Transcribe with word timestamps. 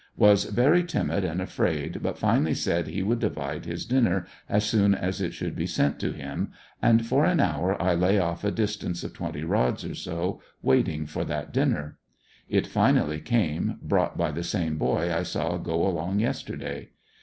Was 0.17 0.45
very 0.45 0.83
timid 0.83 1.23
and 1.23 1.39
afraid, 1.39 2.01
but 2.01 2.17
finally 2.17 2.55
said 2.55 2.87
he 2.87 3.03
would 3.03 3.19
divide 3.19 3.65
his 3.65 3.85
dinner 3.85 4.25
as 4.49 4.63
soon 4.65 4.95
as 4.95 5.21
it 5.21 5.31
should 5.31 5.55
be 5.55 5.67
sent 5.67 5.99
to 5.99 6.11
him, 6.11 6.51
and 6.81 7.05
for 7.05 7.23
an 7.23 7.39
hour 7.39 7.79
I 7.79 7.93
lay 7.93 8.17
off 8.17 8.43
a 8.43 8.49
dis 8.49 8.75
tance 8.77 9.03
of 9.03 9.13
twenty 9.13 9.43
rods 9.43 9.85
or 9.85 9.93
so, 9.93 10.41
waiting 10.63 11.05
for 11.05 11.23
that 11.25 11.53
dinner. 11.53 11.99
It 12.49 12.65
finally 12.65 13.19
came, 13.19 13.77
brought 13.79 14.17
by 14.17 14.31
the 14.31 14.43
same 14.43 14.79
boy 14.79 15.13
I 15.15 15.21
saw 15.21 15.57
go 15.59 15.85
along 15.85 16.17
yesterday. 16.19 16.89